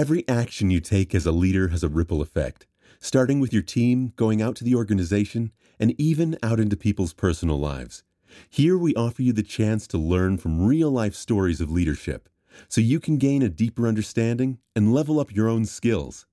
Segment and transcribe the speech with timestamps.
[0.00, 2.66] Every action you take as a leader has a ripple effect,
[3.00, 7.60] starting with your team, going out to the organization, and even out into people's personal
[7.60, 8.02] lives.
[8.48, 12.30] Here we offer you the chance to learn from real life stories of leadership
[12.66, 16.24] so you can gain a deeper understanding and level up your own skills.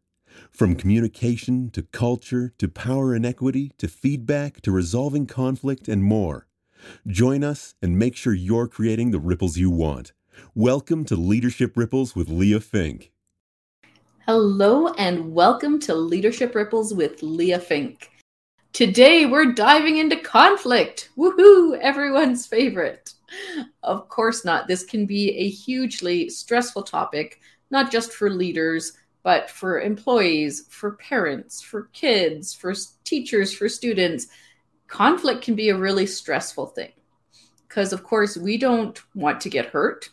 [0.50, 6.48] From communication to culture to power inequity to feedback to resolving conflict and more.
[7.06, 10.14] Join us and make sure you're creating the ripples you want.
[10.56, 13.12] Welcome to Leadership Ripples with Leah Fink.
[14.30, 18.12] Hello, and welcome to Leadership Ripples with Leah Fink.
[18.74, 21.12] Today, we're diving into conflict.
[21.18, 21.80] Woohoo!
[21.80, 23.14] Everyone's favorite.
[23.84, 24.68] Of course not.
[24.68, 27.40] This can be a hugely stressful topic,
[27.72, 28.92] not just for leaders,
[29.24, 32.74] but for employees, for parents, for kids, for
[33.06, 34.28] teachers, for students.
[34.90, 36.92] Conflict can be a really stressful thing
[37.66, 40.10] because, of course, we don't want to get hurt.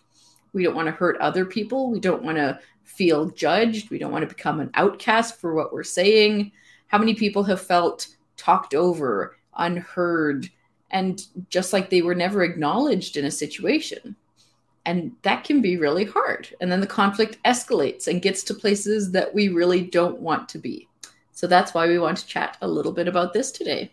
[0.52, 1.90] We don't want to hurt other people.
[1.90, 2.60] We don't want to
[2.94, 3.90] feel judged.
[3.90, 6.52] We don't want to become an outcast for what we're saying.
[6.86, 10.48] How many people have felt talked over, unheard,
[10.90, 14.16] and just like they were never acknowledged in a situation?
[14.86, 16.54] And that can be really hard.
[16.60, 20.58] And then the conflict escalates and gets to places that we really don't want to
[20.58, 20.88] be.
[21.32, 23.92] So that's why we want to chat a little bit about this today.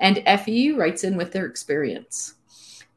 [0.00, 2.34] And Effie writes in with their experience.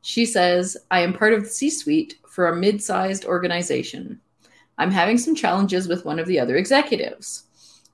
[0.02, 4.22] She says, I am part of the C suite for a mid sized organization.
[4.78, 7.44] I'm having some challenges with one of the other executives.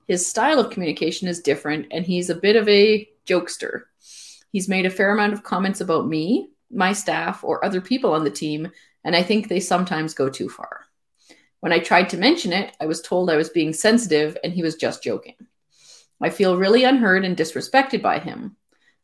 [0.06, 3.84] His style of communication is different, and he's a bit of a jokester.
[4.52, 8.24] He's made a fair amount of comments about me, my staff, or other people on
[8.24, 8.70] the team
[9.04, 10.86] and I think they sometimes go too far.
[11.60, 14.62] When I tried to mention it, I was told I was being sensitive and he
[14.62, 15.36] was just joking.
[16.20, 18.56] I feel really unheard and disrespected by him.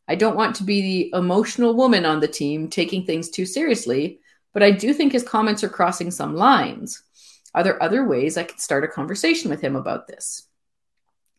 [0.07, 4.19] I don't want to be the emotional woman on the team taking things too seriously,
[4.53, 7.03] but I do think his comments are crossing some lines.
[7.53, 10.47] Are there other ways I could start a conversation with him about this?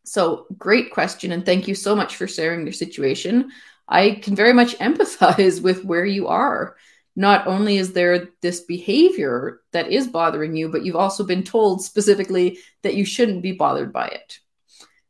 [0.04, 3.50] So, great question, and thank you so much for sharing your situation.
[3.88, 6.76] I can very much empathize with where you are
[7.14, 11.84] not only is there this behavior that is bothering you, but you've also been told
[11.84, 14.38] specifically that you shouldn't be bothered by it.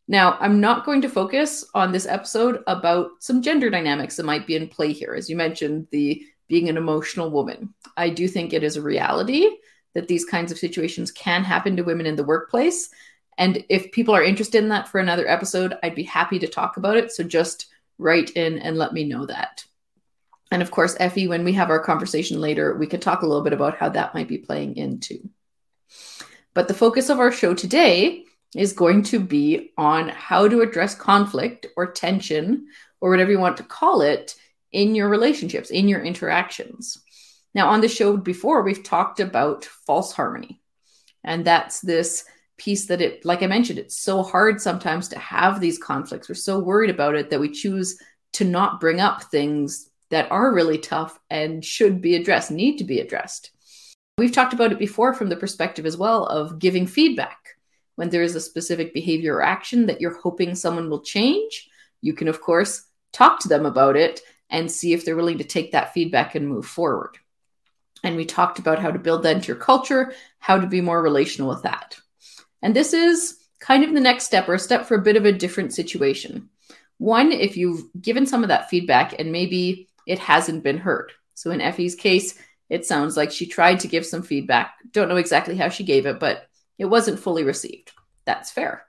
[0.08, 4.46] Now, I'm not going to focus on this episode about some gender dynamics that might
[4.46, 5.14] be in play here.
[5.14, 7.72] As you mentioned, the being an emotional woman.
[7.96, 9.48] I do think it is a reality
[9.94, 12.90] that these kinds of situations can happen to women in the workplace.
[13.38, 16.76] And if people are interested in that for another episode, I'd be happy to talk
[16.76, 17.12] about it.
[17.12, 17.66] So just
[17.98, 19.64] write in and let me know that.
[20.50, 23.42] And of course, Effie, when we have our conversation later, we could talk a little
[23.42, 25.30] bit about how that might be playing into.
[26.52, 30.94] But the focus of our show today is going to be on how to address
[30.94, 32.66] conflict or tension
[33.00, 34.34] or whatever you want to call it
[34.72, 37.01] in your relationships, in your interactions.
[37.54, 40.60] Now, on the show before, we've talked about false harmony.
[41.24, 42.24] And that's this
[42.56, 46.28] piece that it, like I mentioned, it's so hard sometimes to have these conflicts.
[46.28, 47.98] We're so worried about it that we choose
[48.34, 52.84] to not bring up things that are really tough and should be addressed, need to
[52.84, 53.50] be addressed.
[54.18, 57.38] We've talked about it before from the perspective as well of giving feedback.
[57.96, 61.68] When there is a specific behavior or action that you're hoping someone will change,
[62.00, 64.20] you can, of course, talk to them about it
[64.50, 67.18] and see if they're willing to take that feedback and move forward.
[68.02, 71.00] And we talked about how to build that into your culture, how to be more
[71.02, 71.98] relational with that.
[72.62, 75.24] And this is kind of the next step or a step for a bit of
[75.24, 76.48] a different situation.
[76.98, 81.12] One, if you've given some of that feedback and maybe it hasn't been heard.
[81.34, 84.74] So in Effie's case, it sounds like she tried to give some feedback.
[84.92, 86.46] Don't know exactly how she gave it, but
[86.78, 87.92] it wasn't fully received.
[88.24, 88.84] That's fair.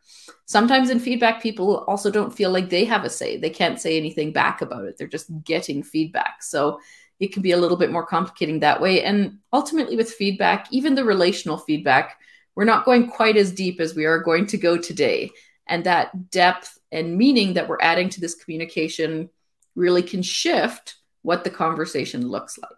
[0.45, 3.37] Sometimes in feedback, people also don't feel like they have a say.
[3.37, 4.97] They can't say anything back about it.
[4.97, 6.43] They're just getting feedback.
[6.43, 6.79] So
[7.23, 9.01] it can be a little bit more complicating that way.
[9.01, 12.19] And ultimately, with feedback, even the relational feedback,
[12.53, 15.31] we're not going quite as deep as we are going to go today.
[15.65, 19.29] And that depth and meaning that we're adding to this communication
[19.73, 22.71] really can shift what the conversation looks like.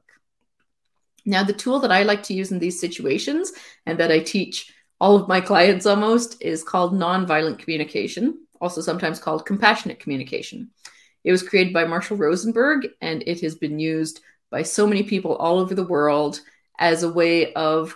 [1.26, 3.52] Now, the tool that I like to use in these situations
[3.88, 9.20] and that I teach all of my clients almost is called nonviolent communication, also sometimes
[9.20, 10.70] called compassionate communication.
[11.24, 14.22] It was created by Marshall Rosenberg and it has been used
[14.56, 16.40] by so many people all over the world
[16.80, 17.94] as a way of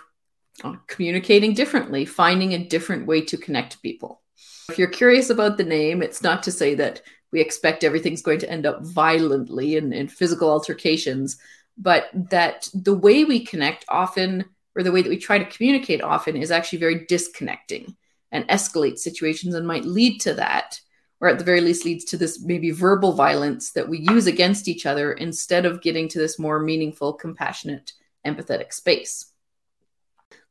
[0.62, 4.20] uh, communicating differently, finding a different way to connect to people.
[4.68, 7.00] If you're curious about the name, it's not to say that
[7.32, 11.38] we expect everything's going to end up violently in, in physical altercations,
[11.78, 14.44] but that the way we connect often,
[14.76, 17.96] or the way that we try to communicate often, is actually very disconnecting
[18.32, 20.78] and escalates situations and might lead to that,
[21.20, 24.68] or at the very least leads to this maybe verbal violence that we use against
[24.68, 27.92] each other instead of getting to this more meaningful, compassionate,
[28.26, 29.26] empathetic space.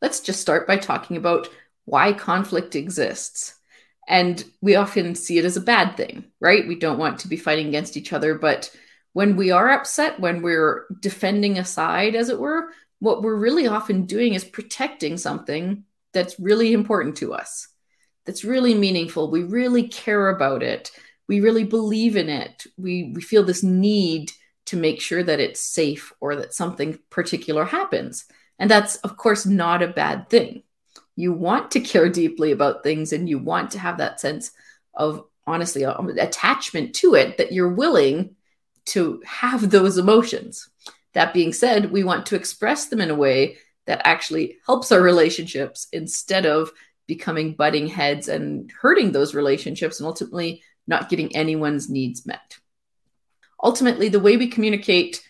[0.01, 1.49] Let's just start by talking about
[1.85, 3.55] why conflict exists.
[4.07, 6.67] And we often see it as a bad thing, right?
[6.67, 8.35] We don't want to be fighting against each other.
[8.35, 8.71] But
[9.13, 12.69] when we are upset, when we're defending a side, as it were,
[12.99, 15.83] what we're really often doing is protecting something
[16.13, 17.67] that's really important to us,
[18.29, 19.31] that's really meaningful.
[19.31, 20.91] We really care about it.
[21.27, 22.67] We really believe in it.
[22.77, 24.31] We, we feel this need
[24.67, 28.25] to make sure that it's safe or that something particular happens.
[28.59, 30.61] And that's, of course, not a bad thing
[31.15, 34.51] you want to care deeply about things and you want to have that sense
[34.93, 38.35] of honestly um, attachment to it that you're willing
[38.85, 40.69] to have those emotions
[41.13, 45.01] that being said we want to express them in a way that actually helps our
[45.01, 46.71] relationships instead of
[47.09, 52.57] becoming butting heads and hurting those relationships and ultimately not getting anyone's needs met
[53.61, 55.21] ultimately the way we communicate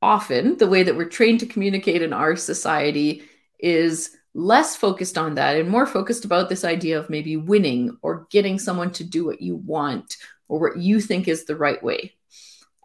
[0.00, 3.22] often the way that we're trained to communicate in our society
[3.58, 8.26] is less focused on that and more focused about this idea of maybe winning or
[8.30, 10.16] getting someone to do what you want
[10.48, 12.14] or what you think is the right way.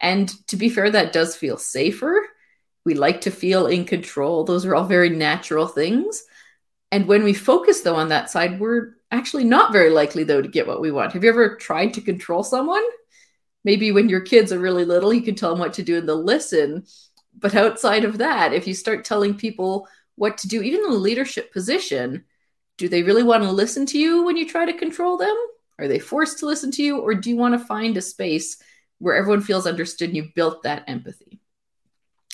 [0.02, 2.28] And to be fair, that does feel safer.
[2.86, 4.44] We like to feel in control.
[4.44, 6.24] Those are all very natural things.
[6.92, 10.48] And when we focus, though, on that side, we're actually not very likely, though, to
[10.48, 11.14] get what we want.
[11.14, 12.84] Have you ever tried to control someone?
[13.64, 16.08] Maybe when your kids are really little, you can tell them what to do and
[16.08, 16.86] they'll listen.
[17.38, 20.96] But outside of that, if you start telling people what to do, even in a
[20.96, 22.24] leadership position,
[22.78, 25.36] do they really want to listen to you when you try to control them?
[25.80, 27.00] Are they forced to listen to you?
[27.00, 28.58] Or do you want to find a space
[29.00, 31.40] where everyone feels understood and you've built that empathy?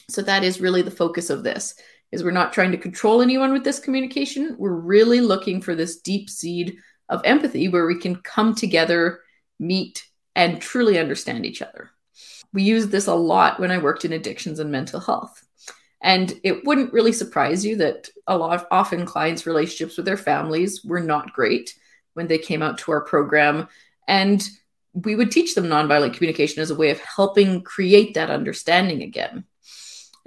[0.10, 1.76] So that is really the focus of this
[2.14, 4.56] is we're not trying to control anyone with this communication.
[4.60, 6.78] We're really looking for this deep seed
[7.10, 9.22] of empathy where we can come together,
[9.60, 10.06] meet,
[10.36, 11.90] and truly understand each other.
[12.54, 15.44] We use this a lot when I worked in addictions and mental health.
[16.02, 20.16] And it wouldn't really surprise you that a lot of often clients' relationships with their
[20.16, 21.74] families were not great
[22.14, 23.68] when they came out to our program.
[24.08, 24.48] And
[24.94, 29.46] we would teach them nonviolent communication as a way of helping create that understanding again.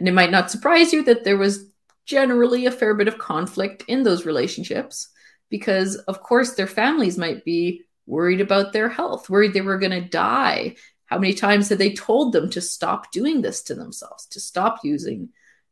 [0.01, 1.71] And it might not surprise you that there was
[2.07, 5.09] generally a fair bit of conflict in those relationships
[5.51, 9.91] because, of course, their families might be worried about their health, worried they were going
[9.91, 10.77] to die.
[11.07, 14.81] How many times had they told them to stop doing this to themselves, to stop
[14.83, 15.29] using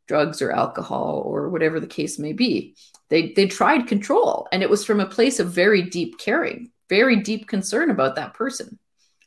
[0.07, 2.77] drugs or alcohol or whatever the case may be.
[3.09, 7.17] They they tried control and it was from a place of very deep caring, very
[7.17, 8.79] deep concern about that person.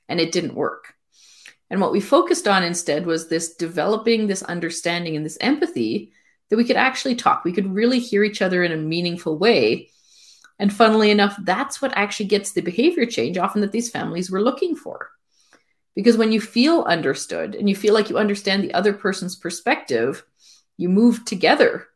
[0.09, 0.93] And it didn't work.
[1.69, 6.13] And what we focused on instead was this developing this understanding and this empathy
[6.49, 7.43] that we could actually talk.
[7.43, 9.89] We could really hear each other in a meaningful way.
[10.59, 14.41] And funnily enough, that's what actually gets the behavior change often that these families were
[14.41, 15.09] looking for.
[15.95, 20.23] Because when you feel understood and you feel like you understand the other person's perspective,
[20.77, 21.87] you move together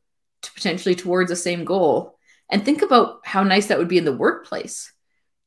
[0.42, 2.18] to potentially towards the same goal.
[2.50, 4.92] And think about how nice that would be in the workplace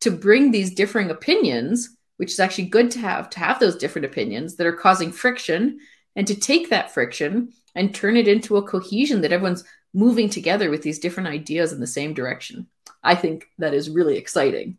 [0.00, 4.06] to bring these differing opinions, which is actually good to have, to have those different
[4.06, 5.80] opinions that are causing friction,
[6.16, 10.70] and to take that friction and turn it into a cohesion that everyone's moving together
[10.70, 12.66] with these different ideas in the same direction.
[13.02, 14.78] I think that is really exciting.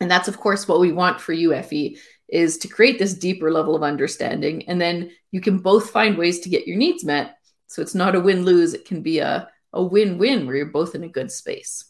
[0.00, 3.76] And that's, of course, what we want for Effie, is to create this deeper level
[3.76, 4.68] of understanding.
[4.68, 7.36] And then you can both find ways to get your needs met
[7.74, 10.66] so it's not a win lose, it can be a, a win win where you're
[10.66, 11.84] both in a good space.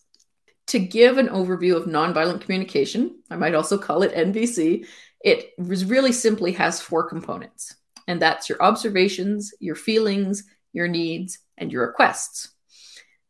[0.69, 4.87] To give an overview of nonviolent communication, I might also call it NVC,
[5.21, 7.75] it really simply has four components,
[8.07, 12.51] and that's your observations, your feelings, your needs, and your requests.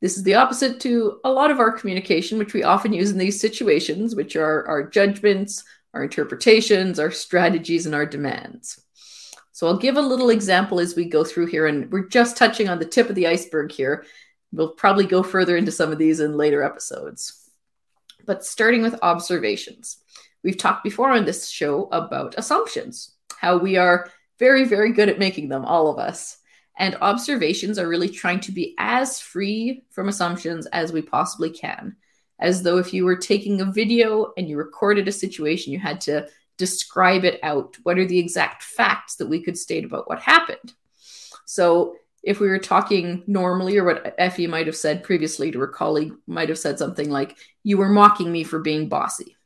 [0.00, 3.18] This is the opposite to a lot of our communication, which we often use in
[3.18, 5.64] these situations, which are our judgments,
[5.94, 8.80] our interpretations, our strategies, and our demands.
[9.52, 12.68] So I'll give a little example as we go through here, and we're just touching
[12.68, 14.04] on the tip of the iceberg here.
[14.52, 17.48] We'll probably go further into some of these in later episodes.
[18.26, 19.98] But starting with observations,
[20.42, 25.18] we've talked before on this show about assumptions, how we are very, very good at
[25.18, 26.38] making them, all of us.
[26.76, 31.96] And observations are really trying to be as free from assumptions as we possibly can.
[32.40, 36.00] As though if you were taking a video and you recorded a situation, you had
[36.02, 36.26] to
[36.56, 37.76] describe it out.
[37.84, 40.74] What are the exact facts that we could state about what happened?
[41.44, 45.68] So, if we were talking normally, or what Effie might have said previously to her
[45.68, 49.36] colleague, might have said something like, You were mocking me for being bossy.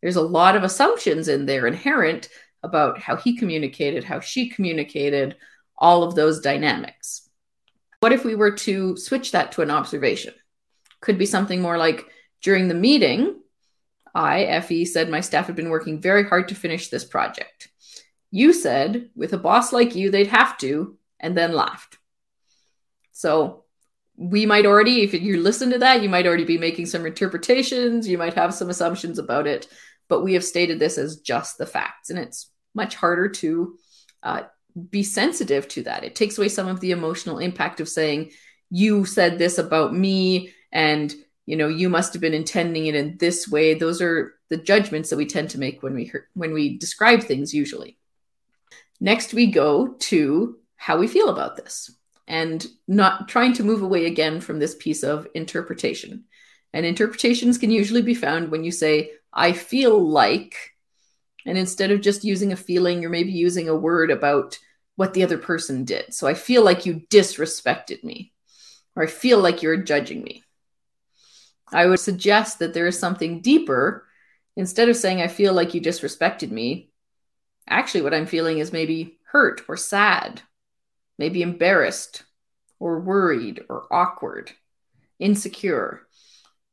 [0.00, 2.28] There's a lot of assumptions in there inherent
[2.62, 5.36] about how he communicated, how she communicated,
[5.76, 7.28] all of those dynamics.
[8.00, 10.34] What if we were to switch that to an observation?
[11.00, 12.06] Could be something more like
[12.42, 13.40] during the meeting,
[14.14, 17.68] I, Effie, said my staff had been working very hard to finish this project.
[18.30, 21.98] You said, with a boss like you, they'd have to, and then laughed.
[23.12, 23.64] So
[24.16, 28.08] we might already, if you listen to that, you might already be making some interpretations,
[28.08, 29.66] you might have some assumptions about it,
[30.10, 32.10] but we have stated this as just the facts.
[32.10, 33.78] And it's much harder to
[34.22, 34.42] uh,
[34.90, 36.04] be sensitive to that.
[36.04, 38.32] It takes away some of the emotional impact of saying,
[38.68, 41.14] you said this about me, and
[41.46, 45.10] you know you must have been intending it in this way those are the judgments
[45.10, 47.98] that we tend to make when we when we describe things usually
[49.00, 51.90] next we go to how we feel about this
[52.28, 56.24] and not trying to move away again from this piece of interpretation
[56.72, 60.54] and interpretations can usually be found when you say i feel like
[61.46, 64.58] and instead of just using a feeling you're maybe using a word about
[64.96, 68.32] what the other person did so i feel like you disrespected me
[68.96, 70.42] or i feel like you're judging me
[71.72, 74.06] I would suggest that there is something deeper.
[74.56, 76.90] Instead of saying, I feel like you disrespected me,
[77.68, 80.42] actually, what I'm feeling is maybe hurt or sad,
[81.18, 82.24] maybe embarrassed
[82.78, 84.50] or worried or awkward,
[85.18, 86.06] insecure.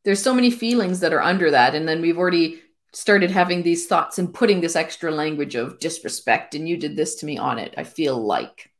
[0.07, 1.75] There's so many feelings that are under that.
[1.75, 2.61] And then we've already
[2.93, 7.15] started having these thoughts and putting this extra language of disrespect and you did this
[7.15, 7.73] to me on it.
[7.75, 8.71] I feel like.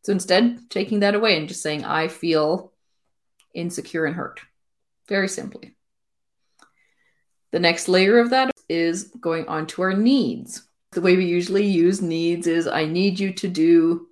[0.00, 2.72] So instead, taking that away and just saying, I feel
[3.52, 4.40] insecure and hurt.
[5.08, 5.74] Very simply.
[7.50, 10.62] The next layer of that is going on to our needs.
[10.92, 14.06] The way we usually use needs is I need you to do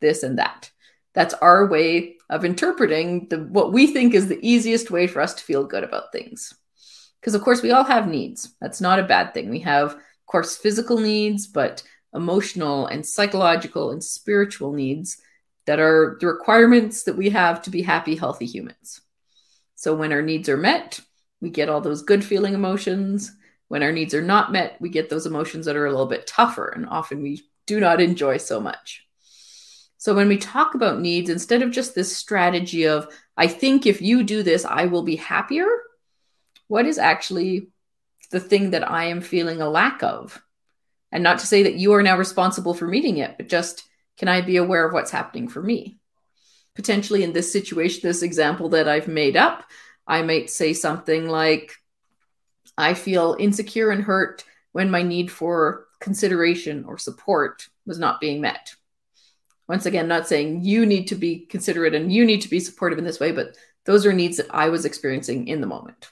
[0.00, 0.72] this and that.
[1.14, 5.34] That's our way of interpreting the what we think is the easiest way for us
[5.34, 6.54] to feel good about things.
[7.20, 8.54] Because of course we all have needs.
[8.60, 9.50] That's not a bad thing.
[9.50, 11.82] We have of course physical needs, but
[12.14, 15.18] emotional and psychological and spiritual needs
[15.66, 19.02] that are the requirements that we have to be happy healthy humans.
[19.74, 21.00] So when our needs are met,
[21.42, 23.30] we get all those good feeling emotions.
[23.68, 26.26] When our needs are not met, we get those emotions that are a little bit
[26.26, 29.06] tougher and often we do not enjoy so much.
[30.02, 33.06] So when we talk about needs, instead of just this strategy of,
[33.36, 35.68] I think if you do this, I will be happier,
[36.66, 37.68] what is actually
[38.32, 40.42] the thing that I am feeling a lack of?
[41.12, 43.84] And not to say that you are now responsible for meeting it, but just
[44.16, 46.00] can I be aware of what's happening for me?
[46.74, 49.64] potentially in this situation, this example that I've made up,
[50.06, 51.74] I might say something like,
[52.78, 58.40] I feel insecure and hurt when my need for consideration or support was not being
[58.40, 58.74] met.
[59.68, 62.98] Once again, not saying you need to be considerate and you need to be supportive
[62.98, 66.10] in this way, but those are needs that I was experiencing in the moment.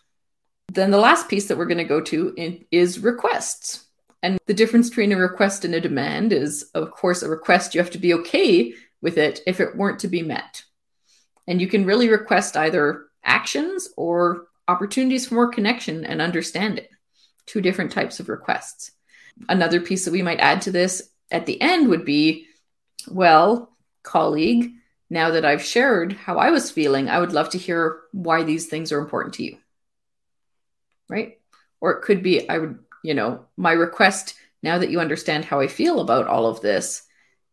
[0.73, 3.87] Then the last piece that we're going to go to in, is requests.
[4.23, 7.81] And the difference between a request and a demand is, of course, a request you
[7.81, 10.63] have to be okay with it if it weren't to be met.
[11.47, 16.87] And you can really request either actions or opportunities for more connection and understanding.
[17.47, 18.93] Two different types of requests.
[19.49, 22.47] Another piece that we might add to this at the end would be
[23.09, 23.71] well,
[24.03, 24.73] colleague,
[25.09, 28.67] now that I've shared how I was feeling, I would love to hear why these
[28.67, 29.59] things are important to you.
[31.09, 31.39] Right?
[31.81, 35.61] Or it could be, I would, you know, my request now that you understand how
[35.61, 37.03] I feel about all of this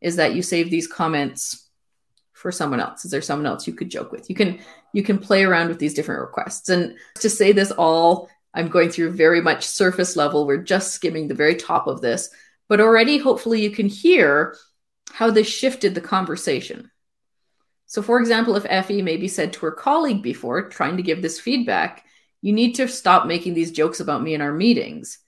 [0.02, 1.68] is that you save these comments
[2.34, 3.04] for someone else.
[3.04, 4.30] Is there someone else you could joke with?
[4.30, 4.60] You can
[4.94, 6.70] you can play around with these different requests.
[6.70, 10.46] And to say this all i'm going through very much surface level.
[10.46, 12.30] We're just skimming the very top of this.
[12.70, 14.56] But already hopefully you can hear
[15.12, 16.92] how this shifted the conversation
[17.86, 21.40] so for example if effie maybe said to her colleague before trying to give this
[21.40, 22.06] feedback
[22.42, 25.20] you need to stop making these jokes about me in our meetings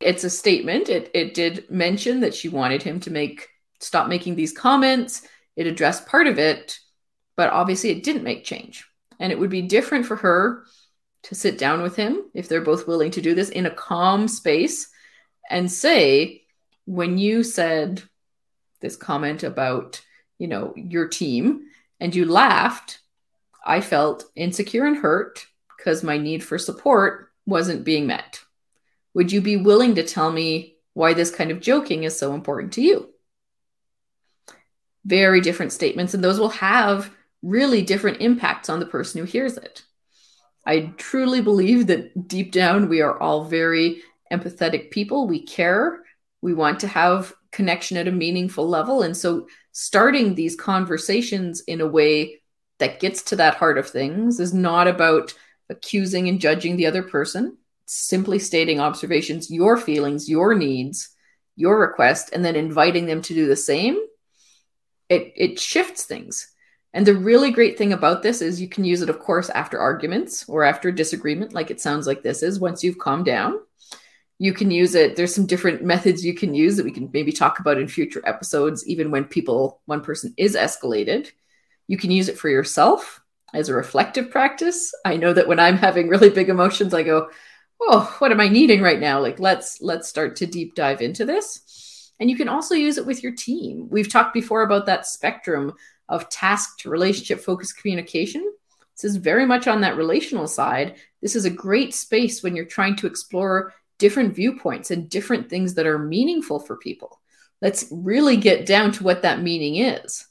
[0.00, 3.48] it's a statement it, it did mention that she wanted him to make
[3.80, 5.26] stop making these comments.
[5.56, 6.78] It addressed part of it,
[7.36, 8.86] but obviously it didn't make change.
[9.18, 10.64] And it would be different for her
[11.24, 14.28] to sit down with him if they're both willing to do this in a calm
[14.28, 14.88] space
[15.50, 16.42] and say,
[16.84, 18.02] when you said
[18.80, 20.00] this comment about,
[20.38, 21.66] you know, your team
[22.00, 23.00] and you laughed,
[23.64, 28.40] I felt insecure and hurt because my need for support wasn't being met.
[29.14, 32.72] Would you be willing to tell me why this kind of joking is so important
[32.74, 33.12] to you?
[35.06, 37.10] very different statements, and those will have
[37.42, 39.82] really different impacts on the person who hears it.
[40.66, 44.02] I truly believe that deep down we are all very
[44.32, 45.28] empathetic people.
[45.28, 46.00] We care.
[46.42, 49.02] We want to have connection at a meaningful level.
[49.02, 52.40] And so starting these conversations in a way
[52.78, 55.34] that gets to that heart of things is not about
[55.68, 61.08] accusing and judging the other person, it's simply stating observations, your feelings, your needs,
[61.56, 63.96] your request, and then inviting them to do the same
[65.08, 66.52] it it shifts things.
[66.92, 69.78] And the really great thing about this is you can use it, of course, after
[69.78, 72.58] arguments or after disagreement, like it sounds like this is.
[72.58, 73.58] Once you've calmed down,
[74.38, 75.16] you can use it.
[75.16, 78.22] There's some different methods you can use that we can maybe talk about in future
[78.26, 81.30] episodes, even when people, one person is escalated.
[81.88, 83.20] You can use it for yourself
[83.54, 87.30] As a reflective practice, I know that when I'm having really big emotions, I go,
[87.80, 89.20] "Oh, what am I needing right now?
[89.20, 93.06] Like let's let's start to deep dive into this." And you can also use it
[93.06, 93.88] with your team.
[93.90, 95.74] We've talked before about that spectrum
[96.08, 98.42] of task to relationship focused communication.
[98.96, 100.96] This is very much on that relational side.
[101.22, 105.74] This is a great space when you're trying to explore different viewpoints and different things
[105.74, 107.20] that are meaningful for people.
[107.62, 110.26] Let's really get down to what that meaning is.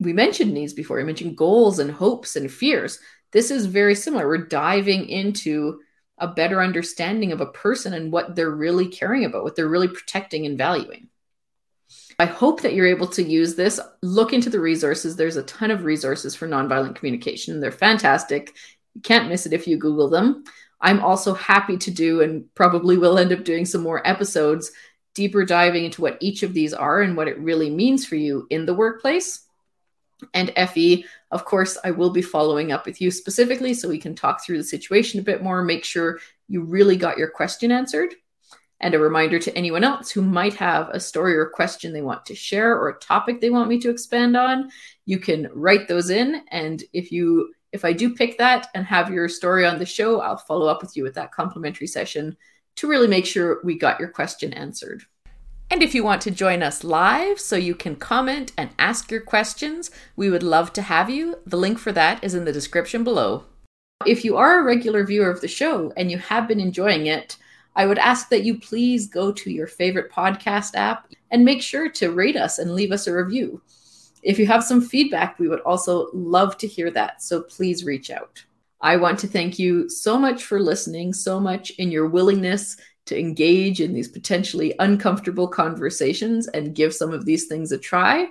[0.00, 0.96] We mentioned needs before.
[0.96, 2.98] We mentioned goals and hopes and fears.
[3.32, 4.26] This is very similar.
[4.26, 5.80] We're diving into
[6.18, 9.88] a better understanding of a person and what they're really caring about, what they're really
[9.88, 11.08] protecting and valuing.
[12.18, 13.80] I hope that you're able to use this.
[14.02, 15.16] Look into the resources.
[15.16, 17.60] There's a ton of resources for nonviolent communication.
[17.60, 18.54] They're fantastic.
[18.94, 20.44] You can't miss it if you Google them.
[20.82, 24.70] I'm also happy to do and probably will end up doing some more episodes
[25.14, 28.46] deeper diving into what each of these are and what it really means for you
[28.50, 29.46] in the workplace.
[30.34, 34.14] And Effie, of course, I will be following up with you specifically so we can
[34.14, 38.14] talk through the situation a bit more, make sure you really got your question answered.
[38.80, 42.26] And a reminder to anyone else who might have a story or question they want
[42.26, 44.70] to share or a topic they want me to expand on,
[45.06, 46.42] you can write those in.
[46.50, 50.20] And if you if I do pick that and have your story on the show,
[50.20, 52.36] I'll follow up with you with that complimentary session
[52.76, 55.04] to really make sure we got your question answered.
[55.70, 59.22] And if you want to join us live so you can comment and ask your
[59.22, 61.38] questions, we would love to have you.
[61.46, 63.44] The link for that is in the description below.
[64.04, 67.38] If you are a regular viewer of the show and you have been enjoying it,
[67.74, 71.88] I would ask that you please go to your favorite podcast app and make sure
[71.92, 73.62] to rate us and leave us a review.
[74.22, 77.22] If you have some feedback, we would also love to hear that.
[77.22, 78.44] So please reach out.
[78.80, 82.76] I want to thank you so much for listening, so much in your willingness
[83.06, 88.26] to engage in these potentially uncomfortable conversations and give some of these things a try.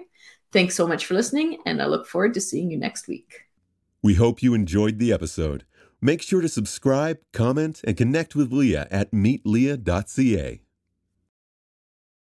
[0.51, 3.47] Thanks so much for listening, and I look forward to seeing you next week.
[4.01, 5.65] We hope you enjoyed the episode.
[6.01, 10.61] Make sure to subscribe, comment, and connect with Leah at meetleah.ca.